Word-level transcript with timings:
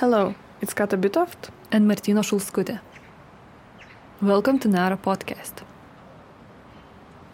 Hello, 0.00 0.34
it's 0.62 0.72
Kata 0.72 0.96
Bitoft 0.96 1.50
and 1.70 1.86
Martina 1.86 2.22
Šulskutė. 2.22 2.80
Welcome 4.22 4.58
to 4.60 4.66
Nara 4.66 4.96
Podcast. 4.96 5.60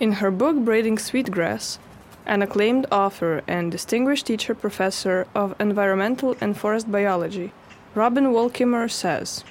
In 0.00 0.14
her 0.14 0.32
book 0.32 0.56
Braiding 0.56 0.98
Sweetgrass, 0.98 1.78
an 2.26 2.42
acclaimed 2.42 2.88
author 2.90 3.44
and 3.46 3.70
distinguished 3.70 4.26
teacher 4.26 4.52
professor 4.52 5.28
of 5.32 5.54
environmental 5.60 6.36
and 6.40 6.58
forest 6.58 6.90
biology, 6.90 7.52
Robin 7.94 8.32
Wall 8.32 8.50
Kimmerer 8.50 8.90
says 8.90 9.44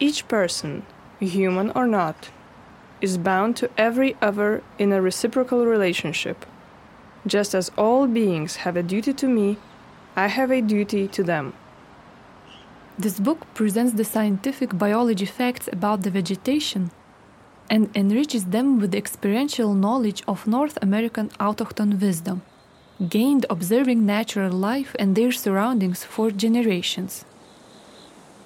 Each 0.00 0.26
person, 0.26 0.84
human 1.20 1.70
or 1.70 1.86
not, 1.86 2.30
is 3.00 3.16
bound 3.16 3.56
to 3.58 3.70
every 3.78 4.16
other 4.20 4.64
in 4.76 4.92
a 4.92 5.00
reciprocal 5.00 5.66
relationship. 5.66 6.44
Just 7.28 7.54
as 7.54 7.70
all 7.78 8.08
beings 8.08 8.56
have 8.66 8.76
a 8.76 8.82
duty 8.82 9.12
to 9.12 9.28
me, 9.28 9.56
I 10.16 10.26
have 10.26 10.50
a 10.50 10.60
duty 10.60 11.06
to 11.06 11.22
them. 11.22 11.52
This 12.96 13.18
book 13.18 13.52
presents 13.54 13.94
the 13.94 14.04
scientific 14.04 14.78
biology 14.78 15.26
facts 15.26 15.68
about 15.72 16.02
the 16.02 16.10
vegetation 16.10 16.92
and 17.68 17.90
enriches 17.96 18.44
them 18.44 18.78
with 18.78 18.92
the 18.92 18.98
experiential 18.98 19.74
knowledge 19.74 20.22
of 20.28 20.46
North 20.46 20.78
American 20.80 21.30
autochthon 21.40 22.00
wisdom, 22.00 22.42
gained 23.08 23.46
observing 23.50 24.06
natural 24.06 24.52
life 24.52 24.94
and 24.96 25.16
their 25.16 25.32
surroundings 25.32 26.04
for 26.04 26.30
generations. 26.30 27.24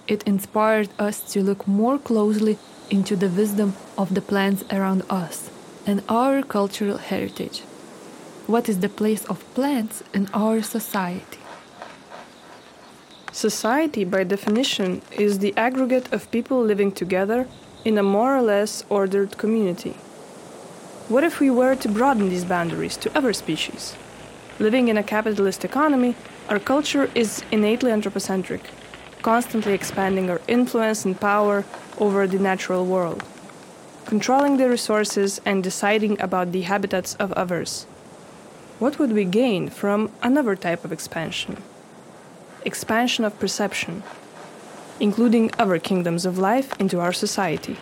It 0.07 0.23
inspired 0.23 0.89
us 0.99 1.21
to 1.33 1.43
look 1.43 1.69
more 1.69 1.99
closely 1.99 2.57
into 2.89 3.17
the 3.17 3.29
wisdom 3.29 3.75
of 3.99 4.15
the 4.15 4.23
plants 4.23 4.65
around 4.71 5.03
us 5.11 5.51
and 5.87 6.03
our 6.09 6.43
cultural 6.43 6.97
heritage. 6.97 7.61
What 8.47 8.67
is 8.67 8.81
the 8.81 8.89
place 8.89 9.27
of 9.27 9.45
plants 9.53 10.03
in 10.15 10.27
our 10.33 10.63
society? 10.63 11.39
Society, 13.33 14.05
by 14.05 14.25
definition, 14.25 15.03
is 15.13 15.39
the 15.39 15.55
aggregate 15.57 16.13
of 16.13 16.31
people 16.31 16.63
living 16.63 16.91
together 16.91 17.47
in 17.85 17.99
a 17.99 18.03
more 18.03 18.37
or 18.37 18.43
less 18.43 18.85
ordered 18.89 19.37
community. 19.37 19.95
What 21.09 21.25
if 21.25 21.39
we 21.39 21.51
were 21.51 21.75
to 21.77 21.89
broaden 21.89 22.31
these 22.31 22.45
boundaries 22.45 22.97
to 22.99 23.17
other 23.17 23.33
species? 23.33 23.95
Living 24.59 24.89
in 24.89 24.97
a 24.97 25.03
capitalist 25.03 25.65
economy, 25.65 26.17
our 26.49 26.59
culture 26.59 27.11
is 27.15 27.45
innately 27.53 27.93
anthropocentric, 27.93 28.63
constantly 29.23 29.75
expanding 29.75 30.31
our 30.31 30.41
influence 30.49 31.05
and 31.05 31.21
power 31.21 31.65
over 31.99 32.27
the 32.27 32.39
natural 32.39 32.85
world, 32.87 33.23
controlling 34.07 34.57
the 34.57 34.69
resources 34.69 35.41
and 35.45 35.63
deciding 35.63 36.21
about 36.21 36.53
the 36.53 36.63
habitats 36.63 37.15
of 37.17 37.33
others. 37.33 37.85
What 38.79 38.99
would 38.99 39.13
we 39.13 39.25
gain 39.25 39.69
from 39.69 40.11
another 40.23 40.57
type 40.57 40.85
of 40.85 40.93
expansion? 40.93 41.63
Expansion 42.69 43.25
of 43.25 43.39
perception, 43.43 44.03
including 45.01 45.51
other 45.59 45.79
kingdoms 45.79 46.25
of 46.27 46.39
life 46.51 46.69
into 46.79 47.01
our 47.01 47.15
society. 47.25 47.77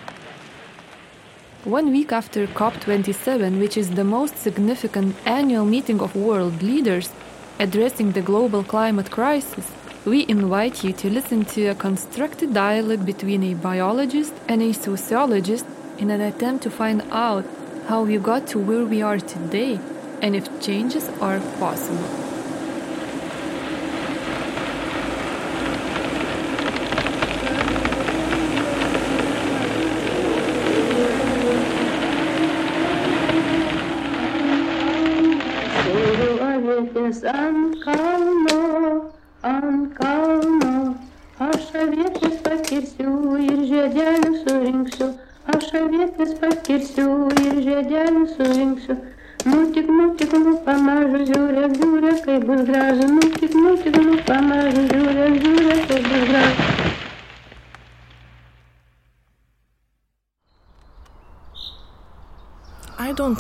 One 1.64 1.90
week 1.90 2.12
after 2.12 2.46
COP27, 2.46 3.58
which 3.62 3.76
is 3.76 3.90
the 3.90 4.10
most 4.16 4.34
significant 4.38 5.16
annual 5.26 5.64
meeting 5.64 6.00
of 6.00 6.14
world 6.14 6.62
leaders 6.62 7.10
addressing 7.58 8.12
the 8.12 8.22
global 8.30 8.62
climate 8.62 9.10
crisis, 9.10 9.66
we 10.04 10.24
invite 10.28 10.84
you 10.84 10.92
to 10.92 11.10
listen 11.10 11.44
to 11.54 11.66
a 11.66 11.74
constructed 11.74 12.54
dialogue 12.54 13.04
between 13.04 13.42
a 13.42 13.54
biologist 13.54 14.34
and 14.46 14.62
a 14.62 14.72
sociologist 14.72 15.66
in 15.98 16.10
an 16.10 16.20
attempt 16.20 16.62
to 16.62 16.70
find 16.70 17.02
out 17.10 17.44
how 17.88 18.04
we 18.04 18.16
got 18.18 18.46
to 18.46 18.58
where 18.60 18.84
we 18.84 19.02
are 19.02 19.18
today 19.18 19.80
and 20.22 20.36
if 20.36 20.46
changes 20.60 21.08
are 21.20 21.40
possible. 21.58 22.25
Avietės 37.16 37.32
ant 37.32 37.77
kalno, 37.81 39.12
ant 39.43 39.94
kalno, 39.97 40.94
aš 41.41 41.71
avietės 41.81 42.34
pakirsiu 42.44 43.38
ir 43.41 43.62
žiedelių 43.71 44.32
surinksiu, 44.43 45.09
aš 45.55 45.71
avietės 45.81 46.34
pakirsiu 46.43 47.31
ir 47.41 47.62
žiedelių 47.65 48.26
surinksiu. 48.34 48.99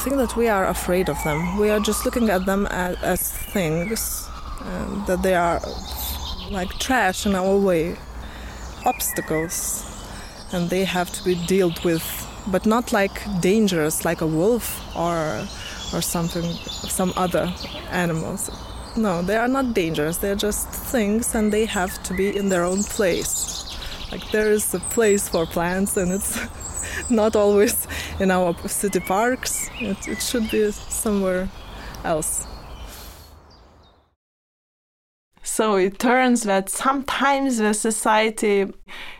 Think 0.06 0.18
that 0.18 0.36
we 0.36 0.46
are 0.46 0.68
afraid 0.68 1.08
of 1.08 1.20
them. 1.24 1.58
We 1.58 1.68
are 1.68 1.80
just 1.80 2.04
looking 2.04 2.30
at 2.30 2.46
them 2.46 2.66
as, 2.66 2.96
as 3.02 3.32
things 3.32 4.28
um, 4.60 5.02
that 5.08 5.20
they 5.20 5.34
are 5.34 5.60
like 6.48 6.70
trash 6.78 7.26
in 7.26 7.34
our 7.34 7.56
way, 7.56 7.96
obstacles, 8.84 9.58
and 10.52 10.70
they 10.70 10.84
have 10.84 11.10
to 11.10 11.24
be 11.24 11.34
dealt 11.46 11.84
with, 11.84 12.06
but 12.46 12.66
not 12.66 12.92
like 12.92 13.16
dangerous, 13.40 14.04
like 14.04 14.20
a 14.20 14.28
wolf 14.28 14.66
or 14.94 15.44
or 15.92 16.00
something, 16.02 16.52
some 16.98 17.12
other 17.16 17.52
animals. 17.90 18.48
No, 18.96 19.22
they 19.22 19.36
are 19.36 19.48
not 19.48 19.74
dangerous. 19.74 20.18
They're 20.18 20.42
just 20.48 20.68
things, 20.68 21.34
and 21.34 21.52
they 21.52 21.64
have 21.64 22.00
to 22.04 22.14
be 22.14 22.28
in 22.36 22.48
their 22.48 22.62
own 22.62 22.84
place. 22.84 23.76
Like 24.12 24.30
there 24.30 24.52
is 24.52 24.72
a 24.72 24.78
place 24.78 25.28
for 25.28 25.46
plants, 25.46 25.96
and 25.96 26.12
it's 26.12 26.38
not 27.10 27.36
always 27.36 27.86
in 28.20 28.30
our 28.30 28.56
city 28.68 29.00
parks. 29.00 29.70
It, 29.80 30.08
it 30.08 30.22
should 30.22 30.50
be 30.50 30.70
somewhere 30.72 31.48
else. 32.04 32.46
So 35.56 35.76
it 35.76 35.98
turns 35.98 36.42
that 36.42 36.68
sometimes 36.68 37.56
the 37.56 37.72
society 37.72 38.66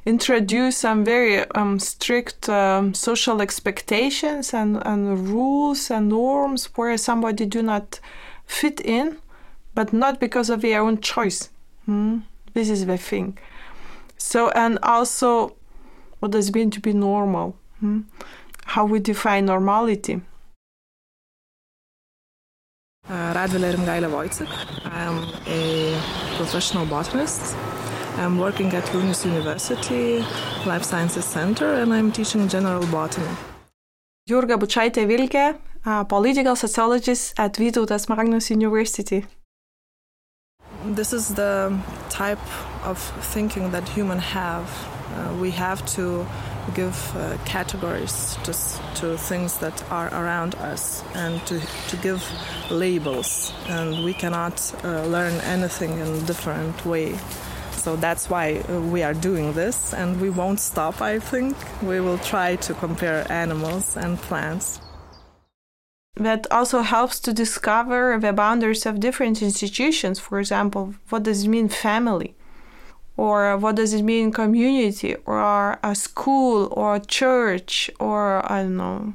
introduce 0.05 0.77
some 0.77 1.03
very 1.03 1.51
um, 1.53 1.79
strict 1.79 2.49
um, 2.51 2.93
social 2.93 3.41
expectations 3.41 4.53
and, 4.53 4.83
and 4.85 5.29
rules 5.29 5.91
and 5.91 6.11
norms 6.11 6.67
where 6.75 6.99
somebody 6.99 7.47
do 7.47 7.63
not 7.63 8.01
fit 8.45 8.81
in, 8.81 9.17
but 9.75 9.95
not 9.95 10.21
because 10.21 10.51
of 10.51 10.61
their 10.61 10.83
own 10.83 11.01
choice. 11.01 11.49
Hmm? 11.87 12.19
This 12.53 12.69
is 12.69 12.85
the 12.85 12.99
thing. 12.99 13.39
So 14.19 14.51
and 14.51 14.79
also, 14.83 15.57
what 16.19 16.33
does 16.33 16.49
it 16.49 16.55
mean 16.55 16.71
to 16.73 16.81
be 16.81 16.93
normal? 16.93 17.57
Hmm? 17.81 18.01
How 18.65 18.85
we 18.85 19.01
define 19.01 19.47
normality? 19.47 20.21
Uh, 23.09 23.33
Radvilė 23.37 23.75
Rimgailė 23.77 24.09
Voicik. 24.11 24.51
I'm 24.85 25.19
a 25.47 26.01
professional 26.37 26.87
botanist. 26.87 27.55
I'm 28.19 28.39
working 28.39 28.73
at 28.75 28.85
Vilnius 28.85 29.25
University 29.25 30.25
Life 30.65 30.83
Sciences 30.83 31.25
Center 31.25 31.75
and 31.75 31.93
I'm 31.93 32.11
teaching 32.11 32.49
general 32.49 32.87
botany. 32.87 33.29
Jurga 34.29 34.57
Bučaitė 34.59 35.07
Vilkė, 35.07 35.59
a 35.85 36.05
political 36.05 36.57
sociologist 36.57 37.39
at 37.39 37.53
Vytautas 37.53 38.09
Magnus 38.09 38.51
University. 38.51 39.25
This 40.85 41.13
is 41.13 41.29
the 41.35 41.79
type 42.09 42.43
of 42.85 42.99
thinking 43.33 43.71
that 43.71 43.89
humans 43.89 44.25
have. 44.25 44.67
Uh, 45.15 45.35
we 45.41 45.51
have 45.53 45.85
to 45.95 46.27
give 46.75 47.17
uh, 47.17 47.37
categories 47.45 48.37
to, 48.45 48.53
to 49.01 49.17
things 49.19 49.59
that 49.59 49.83
are 49.91 50.09
around 50.09 50.55
us 50.57 51.03
and 51.15 51.45
to, 51.47 51.61
to 51.89 51.97
give 51.97 52.23
labels. 52.71 53.53
And 53.69 54.05
we 54.05 54.13
cannot 54.13 54.75
uh, 54.85 55.07
learn 55.07 55.35
anything 55.43 55.93
in 55.93 56.07
a 56.07 56.21
different 56.23 56.85
way. 56.85 57.17
So 57.73 57.97
that's 57.97 58.29
why 58.29 58.59
uh, 58.69 58.81
we 58.81 59.03
are 59.03 59.15
doing 59.15 59.53
this. 59.53 59.95
And 59.95 60.21
we 60.21 60.31
won't 60.31 60.61
stop 60.61 61.01
i 61.01 61.19
think. 61.19 61.57
We 61.83 62.01
will 62.01 62.19
try 62.19 62.57
to 62.57 62.75
compare 62.75 63.31
animals 63.31 63.97
and 63.97 64.19
plants. 64.19 64.81
That 66.17 66.47
also 66.51 66.81
helps 66.81 67.21
to 67.21 67.33
discover 67.33 68.19
the 68.19 68.33
boundaries 68.33 68.87
of 68.87 69.01
different 69.01 69.43
institutions. 69.43 70.19
For 70.19 70.41
example 70.41 70.95
what 71.11 71.25
does 71.25 71.45
it 71.45 71.49
mean 71.49 71.69
family 71.69 72.36
or 73.17 73.57
what 73.57 73.77
does 73.77 73.93
it 73.95 74.03
mean 74.03 74.33
community 74.33 75.17
or 75.25 75.79
a 75.83 75.95
school 75.95 76.69
or 76.73 76.97
a 76.97 77.01
church 77.01 77.91
or 77.99 78.51
i 78.51 78.63
don't 78.63 78.77
know 78.77 79.15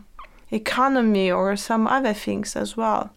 economy 0.52 1.32
or 1.32 1.56
some 1.56 1.88
other 1.88 2.14
things 2.14 2.56
as 2.56 2.78
well? 2.78 3.12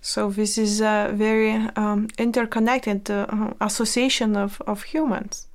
So 0.00 0.30
this 0.30 0.56
is 0.56 0.80
a 0.80 1.10
very 1.12 1.52
um, 1.76 2.08
interconnected 2.18 3.10
uh, 3.10 3.52
association 3.60 4.36
of, 4.36 4.62
of 4.66 4.84
humans. 4.84 5.48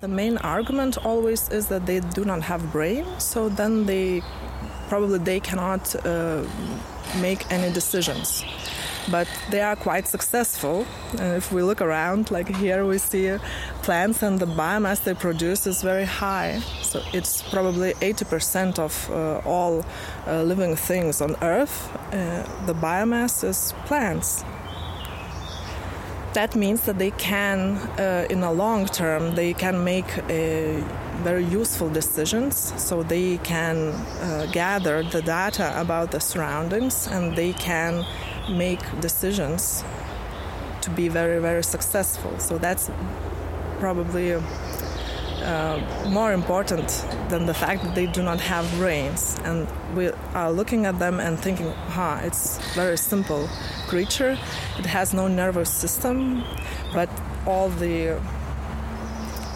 The 0.00 0.08
main 0.08 0.38
argument 0.38 1.04
always 1.04 1.48
is 1.50 1.66
that 1.68 1.86
they 1.86 2.00
do 2.00 2.24
not 2.24 2.42
have 2.42 2.72
brain 2.72 3.04
so 3.18 3.48
then 3.48 3.86
they 3.86 4.20
probably 4.88 5.18
they 5.18 5.38
cannot 5.38 5.94
uh, 6.04 6.42
make 7.20 7.50
any 7.52 7.72
decisions 7.72 8.44
but 9.10 9.28
they 9.50 9.60
are 9.60 9.76
quite 9.76 10.06
successful. 10.06 10.86
And 11.18 11.36
if 11.36 11.52
we 11.52 11.62
look 11.62 11.80
around, 11.80 12.30
like 12.30 12.48
here, 12.48 12.86
we 12.86 12.98
see 12.98 13.36
plants 13.82 14.22
and 14.22 14.38
the 14.38 14.46
biomass 14.46 15.02
they 15.04 15.14
produce 15.14 15.66
is 15.66 15.82
very 15.82 16.04
high. 16.04 16.60
So 16.82 17.02
it's 17.12 17.42
probably 17.42 17.94
80% 17.94 18.78
of 18.78 19.10
uh, 19.10 19.48
all 19.48 19.84
uh, 20.26 20.42
living 20.42 20.76
things 20.76 21.20
on 21.20 21.36
Earth. 21.42 21.90
Uh, 22.12 22.44
the 22.66 22.74
biomass 22.74 23.44
is 23.44 23.74
plants 23.86 24.44
that 26.34 26.56
means 26.56 26.82
that 26.82 26.98
they 26.98 27.10
can, 27.12 27.76
uh, 27.98 28.26
in 28.30 28.42
a 28.42 28.52
long 28.52 28.86
term, 28.86 29.34
they 29.34 29.52
can 29.52 29.84
make 29.84 30.18
uh, 30.18 30.80
very 31.22 31.44
useful 31.44 31.90
decisions. 31.90 32.72
So 32.76 33.02
they 33.02 33.38
can 33.38 33.88
uh, 33.88 34.48
gather 34.52 35.02
the 35.02 35.22
data 35.22 35.78
about 35.78 36.10
the 36.10 36.20
surroundings 36.20 37.06
and 37.06 37.36
they 37.36 37.52
can 37.52 38.04
make 38.50 38.80
decisions 39.00 39.84
to 40.82 40.90
be 40.90 41.08
very, 41.08 41.40
very 41.40 41.62
successful. 41.62 42.38
So 42.38 42.58
that's 42.58 42.90
probably 43.78 44.34
uh, 45.42 45.80
more 46.08 46.32
important 46.32 46.88
than 47.28 47.46
the 47.46 47.54
fact 47.54 47.82
that 47.82 47.94
they 47.94 48.06
do 48.06 48.22
not 48.22 48.40
have 48.40 48.70
brains. 48.78 49.38
And 49.44 49.66
we 49.96 50.10
are 50.34 50.52
looking 50.52 50.86
at 50.86 50.98
them 50.98 51.20
and 51.20 51.38
thinking, 51.38 51.70
huh, 51.88 52.20
it's 52.22 52.58
very 52.74 52.96
simple 52.96 53.48
creature. 53.88 54.38
It 54.78 54.86
has 54.86 55.12
no 55.12 55.28
nervous 55.28 55.70
system, 55.70 56.44
but 56.92 57.08
all 57.46 57.68
the 57.68 58.20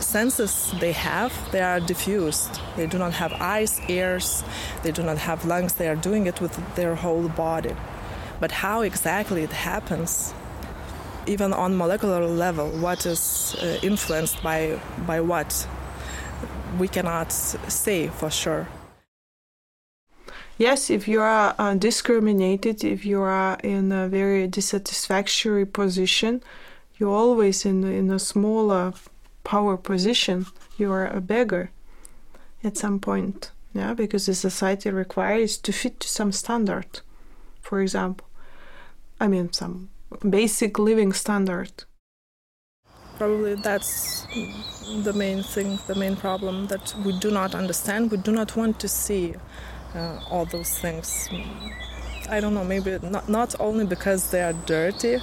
senses 0.01 0.73
they 0.81 0.93
have, 0.93 1.33
they 1.53 1.61
are 1.61 1.81
diffused. 1.81 2.61
They 2.77 2.87
do 2.87 2.99
not 2.99 3.13
have 3.15 3.33
eyes, 3.35 3.81
ears, 3.89 4.45
they 4.83 4.93
do 4.93 5.03
not 5.03 5.19
have 5.19 5.45
lungs. 5.45 5.75
They 5.75 5.89
are 5.89 5.97
doing 5.97 6.27
it 6.27 6.41
with 6.41 6.55
their 6.75 6.95
whole 6.95 7.29
body. 7.29 7.75
But 8.41 8.53
how 8.53 8.83
exactly 8.83 9.43
it 9.43 9.53
happens, 9.53 10.35
even 11.27 11.53
on 11.53 11.77
molecular 11.77 12.27
level, 12.27 12.69
what 12.71 13.07
is 13.07 13.57
uh, 13.61 13.79
influenced 13.83 14.43
by, 14.43 14.79
by 15.07 15.21
what, 15.21 15.67
we 16.79 16.89
cannot 16.89 17.33
say 17.33 18.09
for 18.09 18.31
sure. 18.31 18.69
Yes, 20.59 20.91
if 20.91 21.07
you 21.07 21.21
are 21.21 21.55
uh, 21.59 21.75
discriminated, 21.75 22.83
if 22.83 23.05
you 23.05 23.21
are 23.21 23.59
in 23.63 23.93
a 23.93 24.09
very 24.09 24.47
dissatisfactory 24.47 25.67
position, 25.67 26.43
you're 26.99 27.15
always 27.15 27.67
in, 27.67 27.85
in 27.85 28.11
a 28.11 28.19
smaller 28.19 28.95
power 29.45 29.77
position. 29.77 30.47
You 30.79 30.93
are 30.93 31.07
a 31.07 31.21
beggar 31.21 31.71
at 32.65 32.77
some 32.77 33.01
point, 33.01 33.51
yeah, 33.75 33.93
because 33.95 34.27
the 34.27 34.35
society 34.35 34.91
requires 34.91 35.59
to 35.59 35.73
fit 35.73 36.01
to 36.01 36.09
some 36.09 36.33
standard, 36.33 37.01
for 37.61 37.81
example. 37.81 38.26
I 39.19 39.29
mean, 39.29 39.53
some 39.53 39.89
basic 40.29 40.79
living 40.79 41.13
standard. 41.13 41.85
Probably 43.17 43.55
that's 43.55 44.27
the 45.05 45.13
main 45.15 45.43
thing, 45.43 45.79
the 45.87 45.95
main 45.95 46.17
problem 46.17 46.67
that 46.67 46.95
we 47.05 47.19
do 47.19 47.31
not 47.31 47.55
understand, 47.55 48.11
we 48.11 48.19
do 48.19 48.31
not 48.31 48.55
want 48.57 48.79
to 48.81 48.89
see 48.89 49.35
uh, 49.95 50.21
all 50.31 50.45
those 50.45 50.79
things. 50.79 51.29
I 52.29 52.41
don't 52.41 52.53
know, 52.53 52.65
maybe 52.65 52.99
not, 53.03 53.29
not 53.29 53.55
only 53.59 53.87
because 53.87 54.31
they 54.31 54.43
are 54.43 54.53
dirty, 54.53 55.19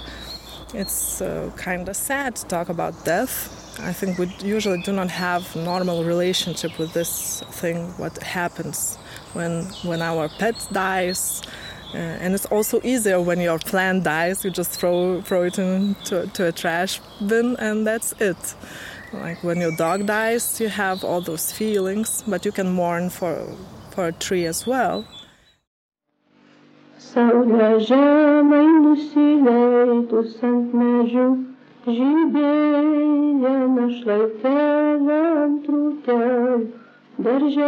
it's 0.74 1.22
uh, 1.22 1.52
kind 1.56 1.88
of 1.88 1.96
sad 1.96 2.36
to 2.38 2.48
talk 2.48 2.70
about 2.70 3.06
death. 3.06 3.60
I 3.80 3.94
think 3.94 4.18
we 4.18 4.26
usually 4.42 4.82
do 4.82 4.92
not 4.92 5.10
have 5.10 5.56
normal 5.56 6.04
relationship 6.04 6.80
with 6.80 6.94
this 6.94 7.44
thing, 7.52 7.90
what 7.98 8.18
happens 8.24 8.96
when, 9.34 9.66
when 9.84 10.02
our 10.02 10.30
pet 10.30 10.68
dies, 10.72 11.44
uh, 11.94 11.98
and 11.98 12.34
it's 12.34 12.46
also 12.48 12.82
easier 12.84 13.22
when 13.22 13.40
your 13.40 13.60
plant 13.60 14.04
dies. 14.04 14.44
You 14.44 14.52
just 14.52 14.72
throw 14.80 15.22
throw 15.22 15.44
it 15.44 15.60
into 15.60 16.28
to 16.28 16.48
a 16.48 16.52
trash 16.52 17.00
bin, 17.28 17.56
and 17.60 17.86
that's 17.86 18.14
it. 18.20 18.56
Like 19.14 19.44
when 19.44 19.62
your 19.62 19.76
dog 19.78 20.08
dies, 20.08 20.60
you 20.60 20.70
have 20.70 21.04
all 21.04 21.22
those 21.22 21.52
feelings, 21.52 22.24
but 22.28 22.46
you 22.46 22.52
can 22.52 22.72
mourn 22.72 23.10
for 23.10 23.36
for 23.92 24.08
a 24.08 24.12
tree 24.12 24.46
as 24.46 24.66
well. 24.66 25.06
Medžių, 37.24 37.68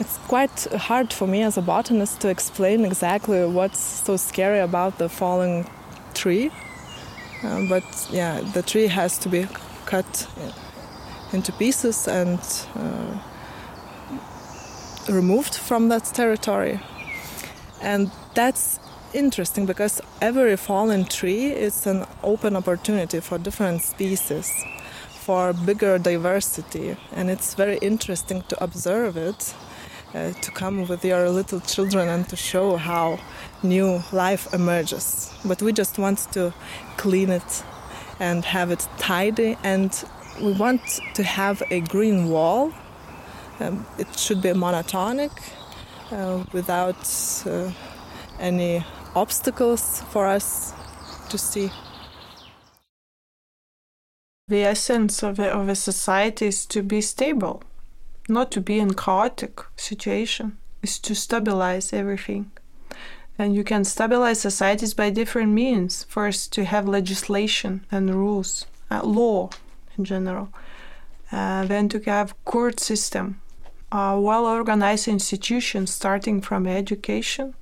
It's 0.00 0.18
quite 0.26 0.64
hard 0.72 1.12
for 1.12 1.28
me 1.28 1.42
as 1.42 1.56
a 1.56 1.62
botanist 1.62 2.20
to 2.22 2.28
explain 2.28 2.84
exactly 2.84 3.46
what's 3.46 3.78
so 3.78 4.16
scary 4.16 4.58
about 4.58 4.98
the 4.98 5.08
falling 5.08 5.66
tree. 6.14 6.50
Uh, 7.44 7.60
but 7.68 7.84
yeah, 8.10 8.40
the 8.40 8.62
tree 8.62 8.88
has 8.88 9.18
to 9.18 9.28
be 9.28 9.46
cut 9.86 10.26
into 11.32 11.52
pieces 11.52 12.08
and 12.08 12.40
uh, 12.74 13.18
removed 15.08 15.54
from 15.54 15.90
that 15.90 16.04
territory. 16.06 16.80
And 17.80 18.10
that's 18.34 18.80
interesting 19.12 19.64
because 19.64 20.00
every 20.20 20.56
fallen 20.56 21.04
tree 21.04 21.52
is 21.52 21.86
an 21.86 22.04
open 22.24 22.56
opportunity 22.56 23.20
for 23.20 23.38
different 23.38 23.82
species, 23.82 24.50
for 25.20 25.52
bigger 25.52 25.98
diversity, 25.98 26.96
and 27.12 27.30
it's 27.30 27.54
very 27.54 27.78
interesting 27.78 28.42
to 28.48 28.64
observe 28.64 29.16
it 29.16 29.54
uh, 30.14 30.32
to 30.32 30.50
come 30.50 30.86
with 30.86 31.04
your 31.04 31.28
little 31.28 31.60
children 31.60 32.08
and 32.08 32.28
to 32.28 32.36
show 32.36 32.76
how 32.76 33.18
new 33.62 34.02
life 34.12 34.52
emerges. 34.54 35.32
But 35.44 35.60
we 35.60 35.72
just 35.72 35.98
want 35.98 36.18
to 36.32 36.54
clean 36.96 37.30
it 37.30 37.64
and 38.20 38.44
have 38.44 38.70
it 38.70 38.86
tidy, 38.96 39.56
and 39.64 39.92
we 40.40 40.52
want 40.52 40.80
to 41.14 41.22
have 41.22 41.62
a 41.70 41.80
green 41.80 42.28
wall. 42.28 42.72
Um, 43.60 43.86
it 43.98 44.18
should 44.18 44.40
be 44.40 44.50
monotonic 44.50 45.32
uh, 46.10 46.44
without 46.52 46.96
uh, 47.46 47.70
any 48.38 48.84
obstacles 49.14 50.02
for 50.10 50.26
us 50.26 50.72
to 51.30 51.38
see. 51.38 51.70
The 54.48 54.64
essence 54.64 55.22
of 55.22 55.38
a, 55.38 55.50
of 55.50 55.68
a 55.68 55.74
society 55.74 56.46
is 56.46 56.66
to 56.66 56.82
be 56.82 57.00
stable 57.00 57.62
not 58.28 58.50
to 58.52 58.60
be 58.60 58.78
in 58.78 58.94
chaotic 58.94 59.60
situation 59.76 60.58
is 60.82 60.98
to 61.00 61.14
stabilize 61.14 61.92
everything. 61.92 62.50
And 63.38 63.54
you 63.54 63.64
can 63.64 63.84
stabilize 63.84 64.40
societies 64.40 64.94
by 64.94 65.10
different 65.10 65.52
means. 65.52 66.04
First 66.04 66.52
to 66.52 66.64
have 66.64 66.86
legislation 66.86 67.84
and 67.90 68.14
rules 68.14 68.66
uh, 68.90 69.02
law 69.02 69.50
in 69.98 70.04
general. 70.04 70.48
Uh, 71.32 71.64
then 71.64 71.88
to 71.88 71.98
have 72.00 72.34
court 72.44 72.78
system. 72.78 73.40
Uh, 73.90 74.16
well 74.20 74.46
organized 74.46 75.08
institutions 75.08 75.92
starting 75.92 76.40
from 76.40 76.66
education 76.66 77.54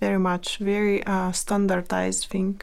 very 0.00 0.18
much 0.18 0.56
very 0.58 1.04
uh, 1.04 1.30
standardized 1.32 2.26
thing. 2.26 2.60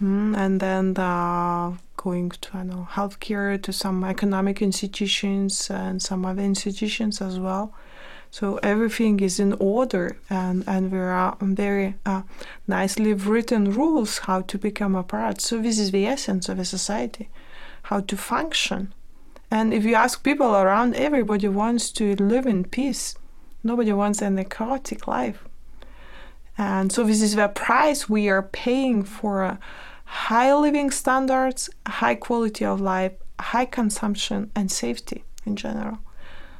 Mm, 0.00 0.36
and 0.36 0.60
then 0.60 0.94
the 0.94 1.76
going 2.06 2.30
to 2.30 2.48
I 2.60 2.62
know 2.62 2.86
healthcare 2.98 3.60
to 3.66 3.72
some 3.72 3.98
economic 4.04 4.56
institutions 4.62 5.52
and 5.82 6.00
some 6.00 6.20
other 6.24 6.44
institutions 6.54 7.20
as 7.20 7.36
well. 7.46 7.66
So 8.30 8.46
everything 8.72 9.14
is 9.28 9.36
in 9.46 9.52
order, 9.74 10.06
and 10.40 10.56
and 10.72 10.82
there 10.92 11.10
are 11.22 11.36
very 11.40 11.88
uh, 12.12 12.22
nicely 12.76 13.12
written 13.12 13.62
rules 13.80 14.12
how 14.28 14.38
to 14.50 14.56
become 14.68 14.94
a 14.98 15.02
part. 15.14 15.36
So 15.40 15.54
this 15.66 15.78
is 15.84 15.90
the 15.90 16.06
essence 16.14 16.44
of 16.52 16.58
a 16.58 16.64
society, 16.76 17.26
how 17.88 17.98
to 18.10 18.16
function. 18.16 18.80
And 19.50 19.66
if 19.78 19.82
you 19.88 19.94
ask 20.04 20.14
people 20.22 20.52
around, 20.62 20.94
everybody 20.94 21.48
wants 21.48 21.84
to 21.98 22.04
live 22.32 22.46
in 22.54 22.60
peace. 22.76 23.04
Nobody 23.62 23.92
wants 23.92 24.22
a 24.22 24.44
chaotic 24.56 25.00
life. 25.06 25.40
And 26.58 26.92
so 26.94 27.00
this 27.04 27.22
is 27.22 27.34
the 27.34 27.48
price 27.48 28.00
we 28.08 28.22
are 28.34 28.46
paying 28.64 29.04
for. 29.04 29.34
A, 29.50 29.58
high 30.06 30.54
living 30.54 30.90
standards, 30.90 31.68
high 31.86 32.14
quality 32.14 32.64
of 32.64 32.80
life, 32.80 33.12
high 33.38 33.66
consumption, 33.66 34.50
and 34.54 34.70
safety 34.70 35.24
in 35.44 35.56
general. 35.56 35.98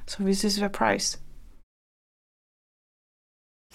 So, 0.06 0.22
this 0.22 0.44
is 0.44 0.56
the 0.58 0.68
price. 0.68 1.16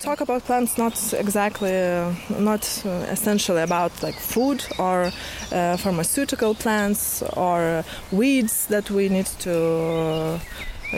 talk 0.02 0.20
about 0.20 0.44
plants 0.44 0.78
not 0.80 1.14
exactly 1.14 1.72
uh, 1.72 2.12
not 2.40 2.64
uh, 2.86 2.90
essentially 3.12 3.62
about 3.62 3.92
like 4.02 4.16
food 4.16 4.66
or 4.80 5.12
uh, 5.52 5.78
pharmaceutical 5.78 6.56
plants 6.56 7.22
or 7.38 7.84
weeds 8.12 8.66
that 8.68 8.90
we 8.90 9.10
need 9.10 9.28
to 9.40 9.54
uh, 9.54 10.40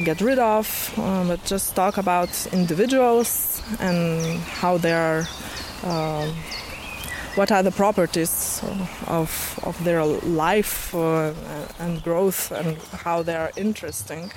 get 0.06 0.22
rid 0.22 0.40
of 0.40 0.94
uh, 0.98 1.28
but 1.28 1.44
just 1.44 1.76
talk 1.76 1.98
about 1.98 2.48
individuals 2.54 3.62
and 3.80 4.40
how 4.62 4.78
they 4.78 4.94
are 4.94 5.28
um, 5.84 6.34
what 7.36 7.52
are 7.52 7.64
the 7.64 7.72
properties 7.72 8.62
of, 9.08 9.60
of 9.64 9.84
their 9.84 10.04
life 10.04 10.94
uh, 10.96 11.34
and 11.80 12.04
growth 12.04 12.52
and 12.52 12.78
how 13.06 13.24
they 13.24 13.36
are 13.36 13.52
interesting 13.58 14.32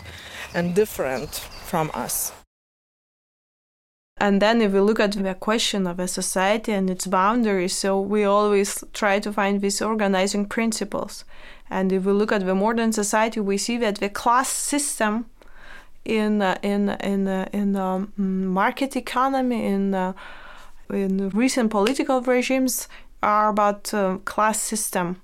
and 0.54 0.74
different 0.74 1.34
from 1.34 1.90
us 1.94 2.32
and 4.18 4.40
then 4.40 4.62
if 4.62 4.72
we 4.72 4.80
look 4.80 4.98
at 4.98 5.12
the 5.12 5.34
question 5.34 5.86
of 5.86 6.00
a 6.00 6.08
society 6.08 6.72
and 6.72 6.88
its 6.88 7.06
boundaries, 7.06 7.76
so 7.76 8.00
we 8.00 8.24
always 8.24 8.82
try 8.94 9.18
to 9.20 9.30
find 9.30 9.60
these 9.60 9.82
organizing 9.82 10.46
principles. 10.46 11.24
And 11.68 11.92
if 11.92 12.04
we 12.04 12.12
look 12.12 12.32
at 12.32 12.46
the 12.46 12.54
modern 12.54 12.92
society, 12.92 13.40
we 13.40 13.58
see 13.58 13.76
that 13.78 13.96
the 13.96 14.08
class 14.08 14.48
system 14.48 15.26
in 16.06 16.40
uh, 16.40 16.56
in 16.62 16.90
in 17.00 17.28
uh, 17.28 17.48
in 17.52 17.76
um, 17.76 18.12
market 18.16 18.96
economy 18.96 19.66
in 19.66 19.92
uh, 19.92 20.12
in 20.90 21.30
recent 21.30 21.70
political 21.70 22.20
regimes 22.22 22.88
are 23.22 23.48
about 23.48 23.92
uh, 23.94 24.18
class 24.24 24.60
system 24.60 25.20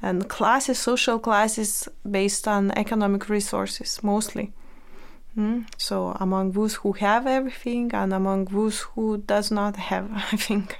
and 0.00 0.28
classes 0.28 0.78
social 0.78 1.18
classes 1.18 1.88
based 2.08 2.48
on 2.48 2.70
economic 2.72 3.28
resources 3.28 4.02
mostly 4.02 4.52
Mm? 5.36 5.66
So 5.78 6.16
among 6.20 6.52
those 6.52 6.74
who 6.74 6.92
have 6.92 7.26
everything 7.26 7.90
and 7.94 8.12
among 8.12 8.46
those 8.46 8.80
who 8.80 9.18
does 9.18 9.50
not 9.50 9.76
have, 9.76 10.10
I 10.32 10.36
think. 10.36 10.78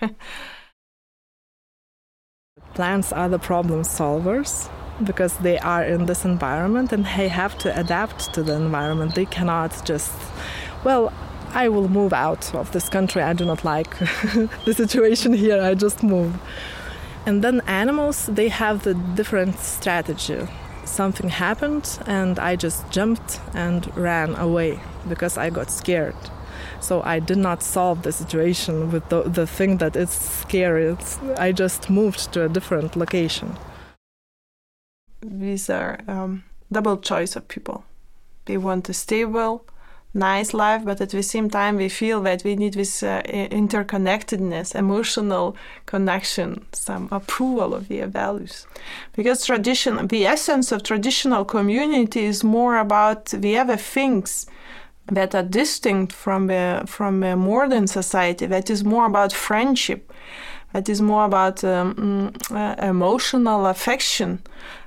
Plants 2.75 3.13
are 3.13 3.29
the 3.29 3.39
problem 3.39 3.83
solvers 3.83 4.69
because 5.05 5.37
they 5.39 5.59
are 5.59 5.85
in 5.85 6.07
this 6.07 6.25
environment 6.25 6.93
and 6.93 7.05
they 7.05 7.29
have 7.29 7.57
to 7.59 7.79
adapt 7.79 8.33
to 8.35 8.43
the 8.43 8.55
environment. 8.55 9.15
They 9.15 9.27
cannot 9.27 9.85
just, 9.85 10.13
well, 10.85 11.13
I 11.53 11.69
will 11.69 11.89
move 11.89 12.13
out 12.13 12.55
of 12.55 12.73
this 12.73 12.89
country. 12.89 13.23
I 13.23 13.33
do 13.33 13.45
not 13.45 13.65
like 13.65 13.99
the 14.65 14.75
situation 14.75 15.33
here. 15.33 15.63
I 15.63 15.75
just 15.75 16.03
move. 16.03 16.35
And 17.27 17.45
then 17.45 17.61
animals, 17.67 18.27
they 18.27 18.49
have 18.49 18.83
the 18.83 18.95
different 18.95 19.59
strategy 19.59 20.49
something 20.85 21.29
happened 21.29 21.99
and 22.07 22.39
I 22.39 22.57
just 22.57 22.91
jumped 22.91 23.41
and 23.55 23.95
ran 23.97 24.35
away 24.35 24.81
because 25.09 25.39
I 25.39 25.51
got 25.51 25.71
scared. 25.71 26.17
So 26.81 27.03
I 27.03 27.21
did 27.21 27.39
not 27.39 27.63
solve 27.63 28.03
the 28.03 28.13
situation 28.13 28.91
with 28.91 29.09
the, 29.09 29.23
the 29.23 29.47
thing 29.47 29.79
that 29.79 29.97
is 29.97 30.11
scary. 30.11 30.87
It's, 30.87 31.19
I 31.39 31.53
just 31.53 31.89
moved 31.89 32.33
to 32.33 32.45
a 32.45 32.49
different 32.49 32.97
location. 32.97 33.57
These 35.21 35.71
are 35.71 36.01
um, 36.09 36.45
double 36.71 36.99
choice 36.99 37.37
of 37.37 37.47
people. 37.47 37.85
They 38.47 38.57
want 38.57 38.89
a 38.89 38.93
stable, 38.93 39.65
nice 40.15 40.53
life, 40.53 40.85
but 40.85 41.01
at 41.01 41.11
the 41.11 41.23
same 41.23 41.49
time, 41.49 41.77
we 41.77 41.89
feel 41.89 42.23
that 42.23 42.45
we 42.45 42.55
need 42.55 42.75
this 42.75 43.03
uh, 43.03 43.23
interconnectedness, 43.27 44.75
emotional 44.75 45.57
connection, 45.87 46.67
some 46.73 47.09
approval 47.11 47.75
of 47.75 47.89
their 47.89 48.07
values. 48.07 48.67
Because 49.17 49.47
tradition, 49.47 50.07
the 50.09 50.27
essence 50.27 50.71
of 50.73 50.83
traditional 50.83 51.45
community 51.45 52.25
is 52.25 52.45
more 52.45 52.77
about 52.79 53.27
the 53.27 53.57
other 53.57 53.77
things 53.77 54.47
that 55.07 55.35
are 55.35 55.43
distinct 55.43 56.13
from 56.13 56.51
a, 56.51 56.85
from 56.87 57.23
a 57.23 57.35
modern 57.35 57.87
society, 57.87 58.47
that 58.47 58.71
is 58.71 58.85
more 58.85 59.07
about 59.07 59.33
friendship, 59.33 60.13
that 60.73 60.89
is 60.89 61.03
more 61.03 61.25
about 61.25 61.65
um, 61.65 61.95
mm, 61.95 62.55
uh, 62.55 62.87
emotional 62.87 63.67
affection 63.67 64.43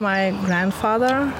My 0.00 0.32
grandfather, 0.44 1.32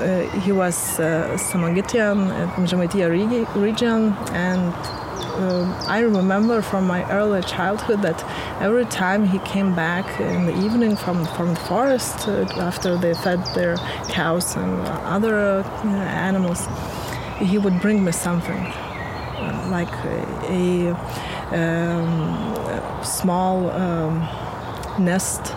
uh, 0.00 0.22
he 0.40 0.50
was 0.50 0.98
uh, 0.98 1.36
Samogitian 1.36 2.32
in 2.56 2.64
Žemaitija 2.64 3.10
region, 3.54 4.14
and 4.32 4.72
uh, 4.72 5.84
I 5.88 6.00
remember 6.00 6.62
from 6.62 6.86
my 6.86 7.04
early 7.12 7.42
childhood 7.42 8.00
that 8.00 8.24
every 8.62 8.86
time 8.86 9.26
he 9.26 9.38
came 9.40 9.74
back 9.74 10.06
in 10.18 10.46
the 10.46 10.56
evening 10.64 10.96
from 10.96 11.26
from 11.36 11.52
the 11.52 11.60
forest 11.68 12.26
uh, 12.28 12.46
after 12.56 12.96
they 12.96 13.12
fed 13.12 13.44
their 13.54 13.76
cows 14.08 14.56
and 14.56 14.88
other 15.04 15.36
uh, 15.36 15.88
animals, 16.28 16.66
he 17.40 17.58
would 17.58 17.78
bring 17.82 18.02
me 18.02 18.12
something 18.12 18.72
uh, 19.36 19.68
like 19.70 19.92
a, 20.48 20.96
a, 21.52 21.60
um, 21.60 23.04
small 23.04 23.68
um, 23.70 24.26
nest 24.98 25.54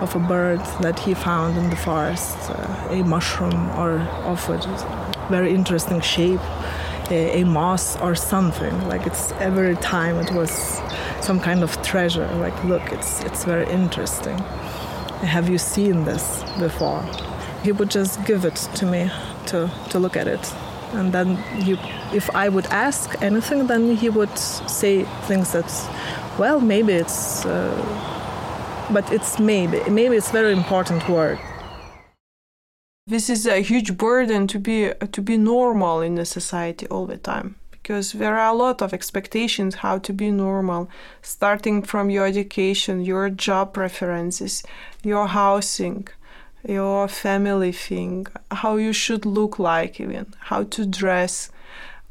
of 0.00 0.16
a 0.16 0.18
bird 0.18 0.60
that 0.80 0.98
he 0.98 1.14
found 1.14 1.56
in 1.58 1.70
the 1.70 1.76
forest, 1.76 2.36
uh, 2.50 2.88
a 2.90 3.02
mushroom 3.02 3.70
or 3.78 4.00
of 4.24 4.48
a 4.48 4.56
very 5.28 5.54
interesting 5.54 6.00
shape, 6.00 6.40
a, 7.10 7.40
a, 7.40 7.44
moss 7.44 7.96
or 8.00 8.14
something. 8.14 8.88
Like 8.88 9.06
it's 9.06 9.32
every 9.32 9.76
time 9.76 10.16
it 10.16 10.32
was 10.32 10.50
some 11.20 11.38
kind 11.38 11.62
of 11.62 11.80
treasure. 11.82 12.26
Like 12.36 12.64
look, 12.64 12.92
it's 12.92 13.22
it's 13.24 13.44
very 13.44 13.70
interesting. 13.70 14.38
Have 15.22 15.48
you 15.50 15.58
seen 15.58 16.04
this 16.04 16.42
before? 16.58 17.02
He 17.62 17.72
would 17.72 17.90
just 17.90 18.24
give 18.24 18.44
it 18.44 18.56
to 18.76 18.86
me 18.86 19.10
to 19.46 19.70
to 19.90 19.98
look 19.98 20.16
at 20.16 20.26
it, 20.26 20.54
and 20.92 21.12
then 21.12 21.38
you, 21.66 21.76
if 22.14 22.30
I 22.34 22.48
would 22.48 22.66
ask 22.66 23.22
anything, 23.22 23.66
then 23.66 23.96
he 23.96 24.08
would 24.08 24.38
say 24.38 25.04
things 25.28 25.52
that, 25.52 25.70
well, 26.38 26.60
maybe 26.60 26.94
it's. 26.94 27.44
Uh, 27.44 28.16
but 28.92 29.12
it's 29.12 29.38
maybe. 29.38 29.80
Maybe 29.88 30.16
it's 30.16 30.30
very 30.30 30.52
important 30.52 31.08
word. 31.08 31.38
This 33.06 33.28
is 33.28 33.46
a 33.46 33.60
huge 33.60 33.96
burden 33.96 34.46
to 34.48 34.58
be 34.58 34.92
to 35.12 35.22
be 35.22 35.36
normal 35.36 36.00
in 36.00 36.14
the 36.14 36.24
society 36.24 36.86
all 36.88 37.06
the 37.06 37.16
time 37.16 37.56
because 37.70 38.12
there 38.12 38.38
are 38.38 38.52
a 38.52 38.56
lot 38.56 38.82
of 38.82 38.92
expectations 38.92 39.76
how 39.76 39.98
to 39.98 40.12
be 40.12 40.30
normal 40.30 40.88
starting 41.22 41.82
from 41.82 42.10
your 42.10 42.26
education 42.26 43.00
your 43.00 43.30
job 43.30 43.72
preferences 43.72 44.62
your 45.02 45.26
housing 45.26 46.06
your 46.68 47.08
family 47.08 47.72
thing 47.72 48.26
how 48.50 48.76
you 48.76 48.92
should 48.92 49.24
look 49.24 49.58
like 49.58 49.98
even 49.98 50.26
how 50.50 50.62
to 50.62 50.86
dress 50.86 51.50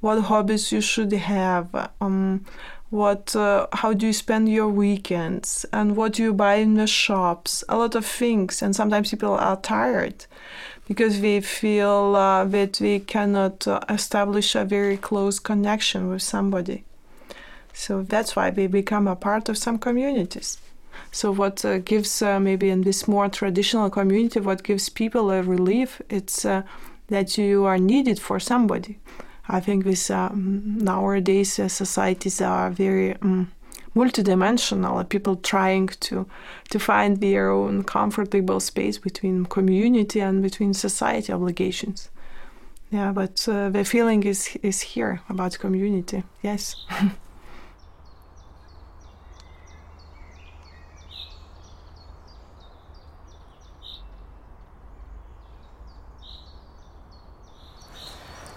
what 0.02 0.22
hobbies 0.24 0.72
you 0.72 0.82
should 0.82 1.12
have 1.14 1.68
um, 2.02 2.46
what 2.90 3.36
uh, 3.36 3.68
how 3.74 3.94
do 3.94 4.08
you 4.08 4.14
spend 4.14 4.50
your 4.50 4.68
weekends? 4.68 5.66
And 5.72 5.96
what 5.96 6.14
do 6.14 6.24
you 6.24 6.34
buy 6.34 6.56
in 6.56 6.76
the 6.76 6.88
shops? 6.88 7.64
A 7.70 7.78
lot 7.78 7.96
of 7.96 8.06
things. 8.06 8.62
And 8.62 8.76
sometimes 8.76 9.12
people 9.12 9.34
are 9.34 9.58
tired 9.58 10.26
because 10.88 11.20
we 11.20 11.40
feel 11.42 12.16
uh, 12.16 12.46
that 12.46 12.80
we 12.82 13.00
cannot 13.00 13.68
uh, 13.68 13.80
establish 13.90 14.56
a 14.56 14.66
very 14.66 14.98
close 14.98 15.40
connection 15.40 16.10
with 16.10 16.24
somebody. 16.24 16.84
So 17.74 18.02
that's 18.02 18.36
why 18.36 18.50
we 18.50 18.68
become 18.68 19.08
a 19.08 19.16
part 19.16 19.50
of 19.50 19.58
some 19.58 19.78
communities. 19.78 20.58
So 21.12 21.32
what 21.32 21.64
uh, 21.64 21.78
gives 21.80 22.22
uh, 22.22 22.40
maybe 22.40 22.70
in 22.70 22.82
this 22.82 23.08
more 23.08 23.30
traditional 23.30 23.90
community 23.90 24.40
what 24.40 24.64
gives 24.64 24.90
people 24.90 25.32
a 25.32 25.42
relief 25.42 26.02
it's 26.10 26.46
uh, 26.46 26.64
that 27.08 27.38
you 27.38 27.66
are 27.66 27.78
needed 27.78 28.20
for 28.20 28.40
somebody 28.40 29.00
I 29.50 29.60
think 29.60 29.84
this 29.84 30.10
uh, 30.12 30.30
nowadays 30.34 31.60
uh, 31.60 31.68
societies 31.68 32.42
are 32.42 32.70
very 32.70 33.16
um, 33.22 33.52
multidimensional. 33.96 35.08
People 35.10 35.36
trying 35.38 35.88
to 36.02 36.26
to 36.70 36.80
find 36.80 37.18
their 37.18 37.50
own 37.50 37.84
comfortable 37.84 38.60
space 38.60 38.98
between 38.98 39.46
community 39.46 40.22
and 40.22 40.42
between 40.42 40.74
society 40.74 41.34
obligations. 41.34 42.10
Yeah, 42.92 43.12
but 43.12 43.48
uh, 43.48 43.70
the 43.70 43.84
feeling 43.84 44.24
is 44.24 44.58
is 44.62 44.82
here 44.82 45.22
about 45.30 45.60
community. 45.60 46.24
Yes. 46.42 46.76